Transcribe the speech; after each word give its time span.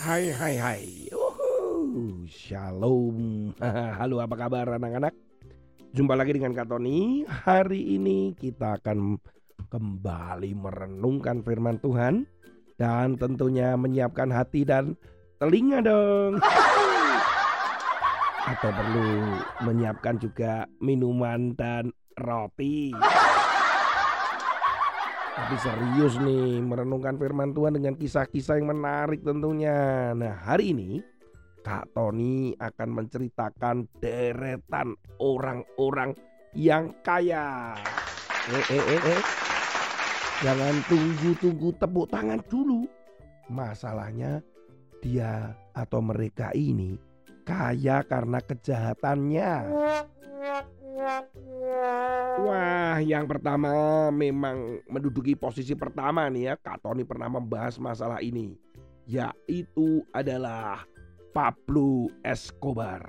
Hai 0.00 0.32
hai 0.32 0.54
hai. 0.56 0.82
Shalom. 2.24 3.52
Halo 4.00 4.24
apa 4.24 4.32
kabar 4.40 4.64
anak-anak? 4.80 5.12
Jumpa 5.92 6.16
lagi 6.16 6.32
dengan 6.32 6.56
Kak 6.56 6.72
Tony. 6.72 7.28
Hari 7.28 8.00
ini 8.00 8.32
kita 8.32 8.80
akan 8.80 9.20
kembali 9.68 10.56
merenungkan 10.56 11.44
firman 11.44 11.76
Tuhan 11.84 12.24
dan 12.80 13.20
tentunya 13.20 13.76
menyiapkan 13.76 14.32
hati 14.32 14.64
dan 14.64 14.96
telinga 15.36 15.84
dong. 15.84 16.40
Atau 18.48 18.70
perlu 18.72 19.36
menyiapkan 19.60 20.16
juga 20.16 20.64
minuman 20.80 21.52
dan 21.52 21.92
roti. 22.16 22.96
Tapi 25.32 25.56
serius 25.56 26.20
nih 26.20 26.60
merenungkan 26.60 27.16
firman 27.16 27.56
Tuhan 27.56 27.80
dengan 27.80 27.96
kisah-kisah 27.96 28.60
yang 28.60 28.68
menarik 28.68 29.24
tentunya. 29.24 30.12
Nah 30.12 30.36
hari 30.36 30.76
ini 30.76 31.00
Kak 31.64 31.96
Tony 31.96 32.52
akan 32.60 32.88
menceritakan 32.92 33.88
deretan 33.96 34.92
orang-orang 35.16 36.12
yang 36.52 36.92
kaya. 37.00 37.72
Eh, 38.52 38.66
eh, 38.76 38.84
eh, 38.92 39.02
eh. 39.16 39.22
Jangan 40.44 40.74
tunggu-tunggu 40.90 41.80
tepuk 41.80 42.12
tangan 42.12 42.44
dulu. 42.52 42.84
Masalahnya 43.48 44.44
dia 45.00 45.56
atau 45.72 46.04
mereka 46.04 46.52
ini 46.52 47.00
kaya 47.48 48.04
karena 48.04 48.36
kejahatannya. 48.44 49.52
Wah, 52.42 52.98
yang 52.98 53.24
pertama 53.30 53.70
memang 54.10 54.82
menduduki 54.90 55.38
posisi 55.38 55.72
pertama 55.78 56.26
nih 56.26 56.50
ya. 56.50 56.54
Kak 56.58 56.82
Tony 56.82 57.06
pernah 57.06 57.30
membahas 57.30 57.78
masalah 57.78 58.18
ini. 58.18 58.58
Yaitu 59.06 60.02
adalah 60.10 60.82
Pablo 61.30 62.10
Escobar. 62.26 63.02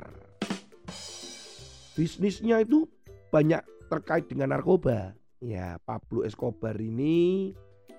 Bisnisnya 1.93 2.61
itu 2.61 2.89
banyak 3.29 3.61
terkait 3.89 4.25
dengan 4.29 4.53
narkoba. 4.53 5.13
Ya, 5.43 5.77
Pablo 5.83 6.25
Escobar 6.25 6.77
ini 6.79 7.53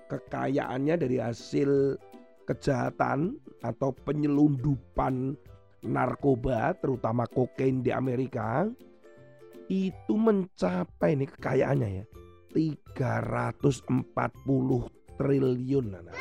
kekayaannya 0.09 0.95
dari 0.99 1.17
hasil 1.19 1.99
kejahatan 2.45 3.37
atau 3.65 3.91
penyelundupan 4.05 5.33
narkoba 5.85 6.73
terutama 6.81 7.29
kokain 7.29 7.85
di 7.85 7.93
Amerika 7.93 8.69
itu 9.69 10.13
mencapai 10.13 11.17
nih 11.17 11.29
kekayaannya 11.29 11.89
ya 12.01 12.05
340 12.53 14.15
triliun 15.15 15.87
anak. 15.95 16.17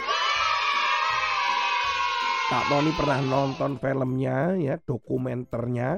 Kak 2.44 2.64
Tony 2.68 2.92
pernah 2.92 3.20
nonton 3.24 3.80
filmnya 3.80 4.52
ya 4.60 4.74
dokumenternya 4.84 5.96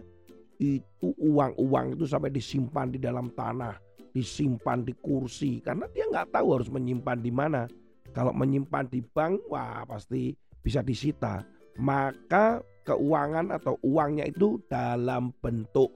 itu 0.57 1.13
uang-uang 1.21 1.99
itu 1.99 2.09
sampai 2.09 2.33
disimpan 2.33 2.89
di 2.89 2.97
dalam 3.03 3.29
tanah 3.35 3.77
disimpan 4.17 4.81
di 4.81 4.97
kursi 4.97 5.61
karena 5.61 5.85
dia 5.93 6.09
nggak 6.09 6.33
tahu 6.33 6.57
harus 6.57 6.73
menyimpan 6.73 7.21
di 7.21 7.29
mana. 7.29 7.69
Kalau 8.17 8.33
menyimpan 8.33 8.89
di 8.89 9.05
bank 9.05 9.45
wah 9.53 9.85
pasti 9.85 10.33
bisa 10.65 10.81
disita. 10.81 11.45
Maka 11.77 12.65
keuangan 12.89 13.53
atau 13.53 13.77
uangnya 13.85 14.25
itu 14.25 14.57
dalam 14.73 15.37
bentuk 15.45 15.93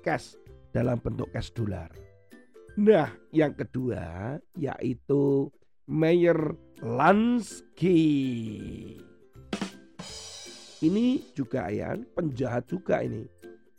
cash 0.00 0.32
dalam 0.72 1.00
bentuk 1.00 1.30
cash 1.32 1.52
dolar. 1.52 1.88
Nah, 2.78 3.10
yang 3.34 3.58
kedua 3.58 4.38
yaitu 4.54 5.50
Mayer 5.88 6.54
Lansky. 6.84 7.98
Ini 10.78 11.34
juga 11.34 11.66
ya 11.74 11.98
penjahat 12.14 12.70
juga 12.70 13.02
ini. 13.02 13.26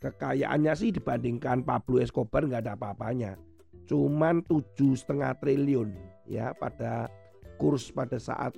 Kekayaannya 0.00 0.72
sih 0.76 0.92
dibandingkan 0.92 1.64
Pablo 1.64 1.96
Escobar 2.00 2.44
nggak 2.44 2.68
ada 2.68 2.76
apa-apanya. 2.76 3.40
Cuman 3.88 4.44
tujuh 4.44 4.96
setengah 4.98 5.32
triliun 5.40 5.96
ya 6.28 6.52
pada 6.52 7.08
kurs 7.56 7.88
pada 7.88 8.20
saat 8.20 8.52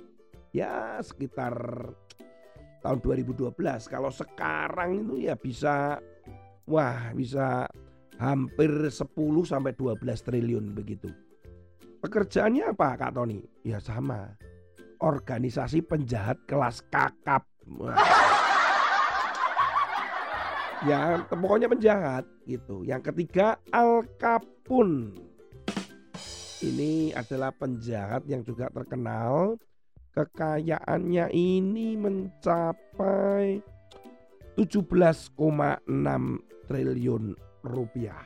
ya 0.51 0.99
sekitar 0.99 1.55
tahun 2.83 2.99
2012. 2.99 3.55
Kalau 3.87 4.11
sekarang 4.11 5.07
itu 5.07 5.23
ya 5.23 5.39
bisa 5.39 6.03
wah 6.67 7.15
bisa 7.15 7.67
hampir 8.23 8.71
10 8.87 9.03
sampai 9.43 9.75
12 9.75 9.99
triliun 10.23 10.71
begitu. 10.71 11.11
Pekerjaannya 11.99 12.71
apa 12.71 12.95
Kak 12.95 13.11
Tony? 13.15 13.43
Ya 13.67 13.83
sama. 13.83 14.35
Organisasi 15.03 15.83
penjahat 15.83 16.39
kelas 16.47 16.79
kakap. 16.87 17.43
Ya 20.83 21.15
pokoknya 21.31 21.71
penjahat 21.71 22.27
gitu. 22.43 22.83
Yang 22.83 23.07
ketiga 23.07 23.55
Al 23.71 24.03
Capone. 24.19 25.15
Ini 26.59 27.15
adalah 27.15 27.55
penjahat 27.55 28.27
yang 28.27 28.43
juga 28.43 28.67
terkenal. 28.67 29.55
Kekayaannya 30.11 31.31
ini 31.31 31.95
mencapai 31.95 33.63
17,6 34.59 35.87
triliun 36.67 37.52
rupiah. 37.63 38.19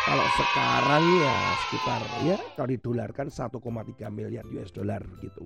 Kalau 0.00 0.26
sekarang 0.32 1.04
ya 1.20 1.36
sekitar 1.60 2.02
ya 2.24 2.36
kalau 2.56 2.68
didolarkan 2.72 3.28
1,3 3.28 3.60
miliar 4.08 4.44
US 4.48 4.72
dollar 4.72 5.04
gitu. 5.20 5.44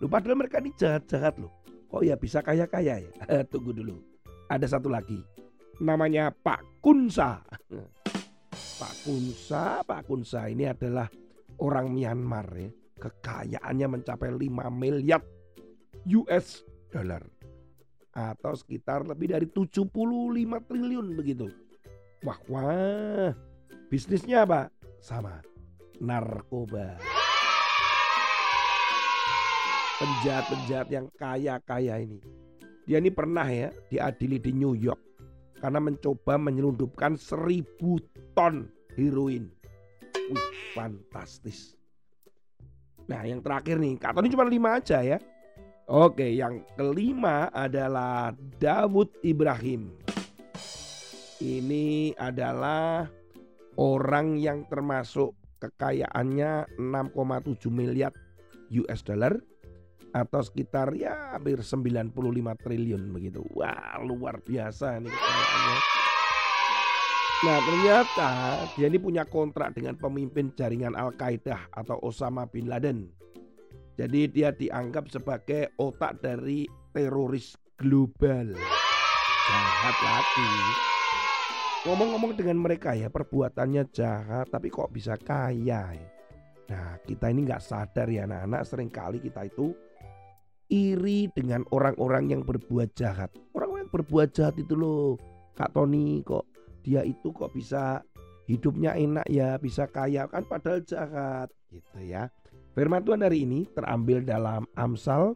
Lu 0.00 0.08
padahal 0.08 0.40
mereka 0.40 0.58
ini 0.58 0.72
jahat-jahat 0.74 1.38
loh. 1.38 1.52
Kok 1.92 2.02
ya 2.02 2.16
bisa 2.16 2.40
kaya-kaya 2.40 3.04
ya? 3.04 3.12
Tunggu 3.52 3.76
dulu. 3.76 4.00
Ada 4.48 4.74
satu 4.74 4.88
lagi. 4.88 5.20
Namanya 5.78 6.32
Pak 6.32 6.80
Kunsa. 6.80 7.44
Pak 8.80 8.94
Kunsa, 9.04 9.84
Pak 9.84 10.08
Kunsa 10.08 10.48
ini 10.48 10.66
adalah 10.66 11.06
orang 11.60 11.92
Myanmar 11.92 12.48
ya. 12.56 12.70
Kekayaannya 12.98 13.86
mencapai 14.00 14.30
5 14.32 14.72
miliar 14.72 15.22
US 16.10 16.64
dollar 16.90 17.22
atau 18.12 18.52
sekitar 18.52 19.08
lebih 19.08 19.32
dari 19.32 19.46
75 19.48 19.88
triliun 20.68 21.06
begitu. 21.16 21.48
Wah, 22.22 22.38
wah. 22.46 23.34
Bisnisnya 23.90 24.46
apa? 24.46 24.70
Sama. 25.02 25.42
Narkoba. 25.98 27.02
Penjahat-penjahat 29.98 30.88
yang 30.94 31.10
kaya-kaya 31.18 31.98
ini. 31.98 32.22
Dia 32.86 33.02
ini 33.02 33.10
pernah 33.10 33.46
ya 33.46 33.74
diadili 33.90 34.38
di 34.38 34.54
New 34.54 34.78
York 34.78 35.02
karena 35.58 35.82
mencoba 35.82 36.38
menyelundupkan 36.38 37.18
seribu 37.18 37.98
ton 38.38 38.70
heroin. 38.94 39.50
Wih, 40.30 40.50
fantastis. 40.78 41.74
Nah, 43.10 43.26
yang 43.26 43.42
terakhir 43.42 43.82
nih, 43.82 43.98
kata 43.98 44.22
ini 44.22 44.30
cuma 44.30 44.46
lima 44.46 44.78
aja 44.78 45.02
ya. 45.02 45.18
Oke, 45.90 46.30
yang 46.38 46.62
kelima 46.78 47.50
adalah 47.50 48.30
Dawud 48.62 49.10
Ibrahim. 49.26 50.01
Ini 51.42 52.14
adalah 52.22 53.02
orang 53.74 54.38
yang 54.38 54.62
termasuk 54.70 55.34
kekayaannya 55.58 56.78
6,7 56.78 57.66
miliar 57.66 58.14
US 58.70 59.02
dollar 59.02 59.34
atau 60.14 60.38
sekitar 60.38 60.94
ya 60.94 61.34
hampir 61.34 61.58
95 61.58 62.14
triliun 62.62 63.10
begitu. 63.10 63.42
Wah, 63.58 63.98
luar 64.06 64.38
biasa 64.38 65.02
ini 65.02 65.10
kekayaannya. 65.10 65.78
Nah 67.42 67.58
ternyata 67.66 68.30
dia 68.78 68.86
ini 68.86 69.02
punya 69.02 69.26
kontrak 69.26 69.74
dengan 69.74 69.98
pemimpin 69.98 70.54
jaringan 70.54 70.94
Al-Qaeda 70.94 71.74
atau 71.74 71.98
Osama 72.06 72.46
Bin 72.46 72.70
Laden. 72.70 73.10
Jadi 73.98 74.30
dia 74.30 74.54
dianggap 74.54 75.10
sebagai 75.10 75.74
otak 75.74 76.22
dari 76.22 76.70
teroris 76.94 77.58
global. 77.74 78.54
Jahat 78.54 79.96
lagi. 80.06 80.91
Ngomong-ngomong 81.82 82.38
dengan 82.38 82.62
mereka 82.62 82.94
ya 82.94 83.10
perbuatannya 83.10 83.90
jahat 83.90 84.46
tapi 84.54 84.70
kok 84.70 84.94
bisa 84.94 85.18
kaya 85.18 85.90
ya. 85.90 86.08
Nah 86.70 86.94
kita 87.02 87.26
ini 87.26 87.42
nggak 87.42 87.58
sadar 87.58 88.06
ya 88.06 88.22
anak-anak 88.22 88.62
sering 88.62 88.86
kali 88.86 89.18
kita 89.18 89.50
itu 89.50 89.74
iri 90.70 91.26
dengan 91.34 91.66
orang-orang 91.74 92.30
yang 92.30 92.42
berbuat 92.46 92.94
jahat. 92.94 93.34
Orang 93.50 93.82
yang 93.82 93.90
berbuat 93.90 94.30
jahat 94.30 94.62
itu 94.62 94.78
loh 94.78 95.18
Kak 95.58 95.74
Tony 95.74 96.22
kok 96.22 96.46
dia 96.86 97.02
itu 97.02 97.34
kok 97.34 97.50
bisa 97.50 97.98
hidupnya 98.46 98.94
enak 98.94 99.26
ya 99.26 99.58
bisa 99.58 99.90
kaya 99.90 100.30
kan 100.30 100.46
padahal 100.46 100.86
jahat 100.86 101.50
gitu 101.66 101.98
ya. 101.98 102.30
Firman 102.78 103.02
Tuhan 103.02 103.26
hari 103.26 103.42
ini 103.42 103.66
terambil 103.74 104.22
dalam 104.22 104.70
Amsal 104.78 105.34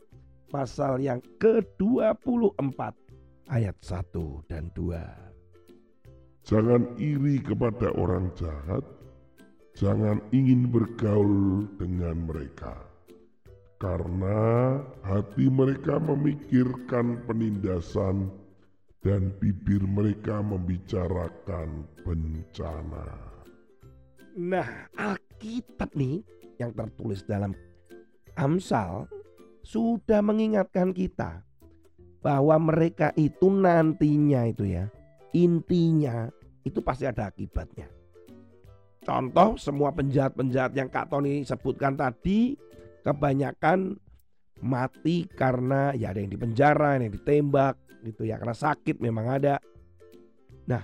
pasal 0.54 1.02
yang 1.02 1.18
ke-24 1.42 2.80
ayat 3.50 3.76
1 3.82 4.46
dan 4.46 4.70
2. 4.78 5.35
Jangan 6.46 6.94
iri 6.94 7.42
kepada 7.42 7.90
orang 7.98 8.30
jahat, 8.38 8.86
jangan 9.74 10.22
ingin 10.30 10.70
bergaul 10.70 11.66
dengan 11.74 12.22
mereka. 12.22 12.86
karena 13.76 14.80
hati 15.04 15.52
mereka 15.52 16.00
memikirkan 16.00 17.20
penindasan 17.28 18.32
dan 19.04 19.30
bibir 19.36 19.84
mereka 19.84 20.40
membicarakan 20.40 21.84
bencana. 22.00 23.06
Nah, 24.36 24.68
Alkitab 24.96 25.92
nih 25.92 26.24
yang 26.56 26.72
tertulis 26.72 27.24
dalam 27.24 27.52
Amsal 28.36 29.08
sudah 29.64 30.20
mengingatkan 30.24 30.92
kita 30.92 31.44
bahwa 32.20 32.56
mereka 32.58 33.12
itu 33.16 33.48
nantinya 33.48 34.48
itu 34.48 34.64
ya, 34.66 34.88
intinya 35.36 36.32
itu 36.66 36.82
pasti 36.82 37.06
ada 37.06 37.30
akibatnya. 37.30 37.86
Contoh 39.06 39.54
semua 39.54 39.94
penjahat-penjahat 39.94 40.74
yang 40.74 40.90
Kak 40.90 41.14
Tony 41.14 41.46
sebutkan 41.46 41.94
tadi 41.94 42.58
kebanyakan 43.06 43.94
mati 44.66 45.30
karena 45.30 45.94
ya 45.94 46.10
ada 46.10 46.18
yang 46.18 46.34
dipenjara, 46.34 46.98
ada 46.98 47.06
yang 47.06 47.14
ditembak 47.14 47.78
gitu 48.02 48.26
ya 48.26 48.34
karena 48.34 48.56
sakit 48.58 48.98
memang 48.98 49.30
ada. 49.30 49.62
Nah, 50.66 50.82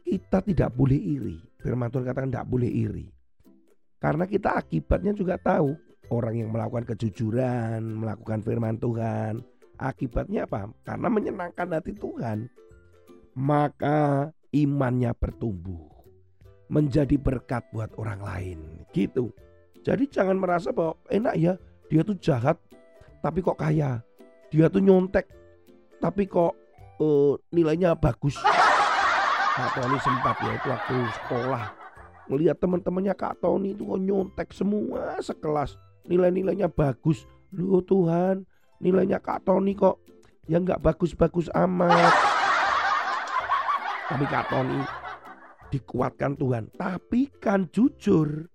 kita 0.00 0.40
tidak 0.40 0.72
boleh 0.72 0.96
iri. 0.96 1.36
Firman 1.60 1.92
Tuhan 1.92 2.08
katakan 2.08 2.32
tidak 2.32 2.48
boleh 2.48 2.72
iri. 2.72 3.06
Karena 4.00 4.24
kita 4.24 4.56
akibatnya 4.56 5.12
juga 5.12 5.36
tahu 5.36 5.76
orang 6.08 6.40
yang 6.40 6.48
melakukan 6.48 6.88
kejujuran, 6.88 7.84
melakukan 7.84 8.40
firman 8.40 8.80
Tuhan, 8.80 9.44
akibatnya 9.76 10.48
apa? 10.48 10.72
Karena 10.88 11.08
menyenangkan 11.12 11.68
hati 11.68 11.92
Tuhan, 11.92 12.48
maka 13.36 14.32
imannya 14.50 15.14
bertumbuh, 15.14 15.90
menjadi 16.70 17.16
berkat 17.18 17.66
buat 17.74 17.90
orang 17.98 18.20
lain. 18.22 18.58
Gitu. 18.90 19.30
Jadi 19.80 20.04
jangan 20.10 20.36
merasa 20.36 20.70
bahwa 20.74 20.98
enak 21.08 21.34
ya, 21.40 21.54
dia 21.88 22.02
tuh 22.04 22.18
jahat 22.20 22.60
tapi 23.24 23.40
kok 23.40 23.58
kaya. 23.58 24.02
Dia 24.50 24.66
tuh 24.66 24.82
nyontek 24.82 25.30
tapi 26.02 26.26
kok 26.26 26.52
uh, 26.98 27.34
nilainya 27.54 27.94
bagus. 27.94 28.34
Kak 29.50 29.76
Tony 29.76 29.98
sempat 30.00 30.36
ya 30.40 30.52
itu 30.56 30.66
waktu 30.72 30.96
sekolah 31.20 31.64
melihat 32.30 32.56
teman-temannya 32.62 33.14
Kak 33.18 33.42
Tony 33.42 33.74
itu 33.74 33.82
kok 33.82 34.00
nyontek 34.00 34.48
semua 34.54 35.18
sekelas 35.18 35.74
nilai-nilainya 36.06 36.70
bagus. 36.70 37.26
Lu 37.50 37.82
Tuhan 37.82 38.46
nilainya 38.78 39.18
Kak 39.18 39.44
Tony 39.44 39.74
kok 39.74 39.98
ya 40.46 40.62
nggak 40.62 40.80
bagus-bagus 40.80 41.50
amat. 41.52 42.39
Tapi 44.10 44.24
Kak 44.26 44.50
Tony 44.50 44.82
dikuatkan 45.70 46.34
Tuhan. 46.34 46.66
Tapi 46.74 47.30
kan 47.38 47.70
jujur. 47.70 48.50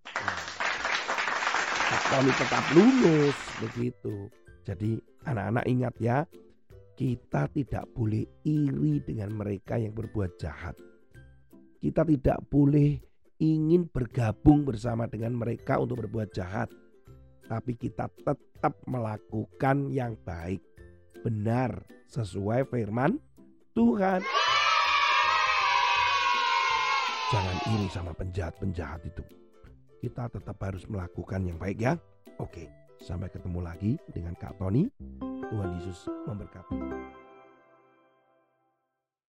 Tony 2.06 2.32
tetap 2.38 2.64
lulus 2.76 3.38
begitu. 3.64 4.30
Jadi 4.62 5.00
anak-anak 5.26 5.66
ingat 5.66 5.96
ya, 5.98 6.18
kita 6.94 7.50
tidak 7.50 7.88
boleh 7.98 8.28
iri 8.46 9.02
dengan 9.02 9.34
mereka 9.34 9.80
yang 9.82 9.96
berbuat 9.96 10.38
jahat. 10.38 10.78
Kita 11.82 12.06
tidak 12.06 12.46
boleh 12.52 13.02
ingin 13.42 13.90
bergabung 13.90 14.64
bersama 14.64 15.10
dengan 15.10 15.34
mereka 15.34 15.82
untuk 15.82 16.06
berbuat 16.06 16.30
jahat. 16.36 16.70
Tapi 17.46 17.74
kita 17.74 18.10
tetap 18.22 18.74
melakukan 18.86 19.90
yang 19.90 20.14
baik, 20.26 20.62
benar 21.26 21.86
sesuai 22.10 22.70
firman 22.70 23.18
Tuhan. 23.74 24.22
Jangan 27.34 27.58
iri 27.74 27.88
sama 27.90 28.14
penjahat-penjahat 28.14 29.02
itu 29.10 29.26
kita 30.06 30.30
tetap 30.30 30.62
harus 30.62 30.86
melakukan 30.86 31.42
yang 31.42 31.58
baik 31.58 31.82
ya. 31.82 31.98
Oke, 32.38 32.70
sampai 33.02 33.26
ketemu 33.34 33.60
lagi 33.66 33.92
dengan 34.14 34.38
Kak 34.38 34.62
Tony. 34.62 34.86
Tuhan 35.50 35.82
Yesus 35.82 36.06
memberkati. 36.30 37.25